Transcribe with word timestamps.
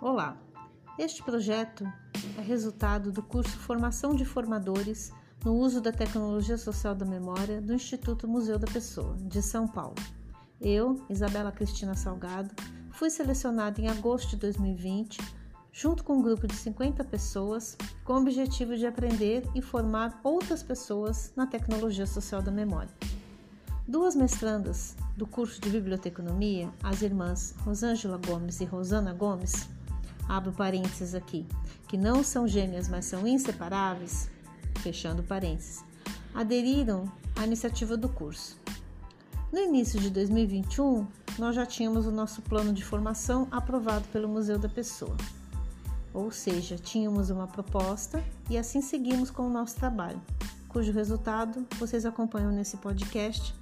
Olá! 0.00 0.36
Este 0.96 1.24
projeto 1.24 1.84
é 2.38 2.40
resultado 2.40 3.10
do 3.10 3.20
curso 3.20 3.58
Formação 3.58 4.14
de 4.14 4.24
Formadores 4.24 5.10
no 5.44 5.56
Uso 5.56 5.80
da 5.80 5.90
Tecnologia 5.90 6.56
Social 6.56 6.94
da 6.94 7.04
Memória 7.04 7.60
do 7.60 7.74
Instituto 7.74 8.28
Museu 8.28 8.60
da 8.60 8.68
Pessoa, 8.68 9.16
de 9.16 9.42
São 9.42 9.66
Paulo. 9.66 9.96
Eu, 10.60 11.04
Isabela 11.10 11.50
Cristina 11.50 11.96
Salgado, 11.96 12.54
fui 12.92 13.10
selecionada 13.10 13.80
em 13.80 13.88
agosto 13.88 14.30
de 14.30 14.36
2020, 14.36 15.18
junto 15.72 16.04
com 16.04 16.18
um 16.18 16.22
grupo 16.22 16.46
de 16.46 16.54
50 16.54 17.02
pessoas, 17.02 17.76
com 18.04 18.12
o 18.12 18.20
objetivo 18.20 18.76
de 18.76 18.86
aprender 18.86 19.42
e 19.52 19.60
formar 19.60 20.20
outras 20.22 20.62
pessoas 20.62 21.32
na 21.34 21.44
tecnologia 21.44 22.06
social 22.06 22.40
da 22.40 22.52
memória. 22.52 22.94
Duas 23.86 24.14
mestrandas 24.14 24.94
do 25.16 25.26
curso 25.26 25.60
de 25.60 25.70
Biblioteconomia, 25.70 26.70
as 26.84 27.02
irmãs 27.02 27.56
Rosângela 27.64 28.20
Gomes 28.24 28.60
e 28.60 28.64
Rosana 28.64 29.12
Gomes, 29.12 29.66
abro 30.28 30.52
parênteses 30.52 31.14
aqui, 31.14 31.46
que 31.88 31.96
não 31.96 32.22
são 32.22 32.46
gêmeas, 32.46 32.88
mas 32.88 33.06
são 33.06 33.26
inseparáveis, 33.26 34.30
fechando 34.80 35.22
parênteses, 35.22 35.82
aderiram 36.34 37.10
à 37.34 37.44
iniciativa 37.44 37.96
do 37.96 38.08
curso. 38.08 38.60
No 39.50 39.58
início 39.58 39.98
de 39.98 40.10
2021, 40.10 41.06
nós 41.38 41.56
já 41.56 41.64
tínhamos 41.64 42.06
o 42.06 42.10
nosso 42.10 42.42
plano 42.42 42.72
de 42.72 42.84
formação 42.84 43.48
aprovado 43.50 44.06
pelo 44.08 44.28
Museu 44.28 44.58
da 44.58 44.68
Pessoa. 44.68 45.16
Ou 46.12 46.30
seja, 46.30 46.76
tínhamos 46.76 47.30
uma 47.30 47.46
proposta 47.46 48.22
e 48.50 48.58
assim 48.58 48.82
seguimos 48.82 49.30
com 49.30 49.46
o 49.46 49.50
nosso 49.50 49.76
trabalho, 49.76 50.20
cujo 50.68 50.92
resultado 50.92 51.66
vocês 51.78 52.04
acompanham 52.04 52.52
nesse 52.52 52.76
podcast 52.76 53.54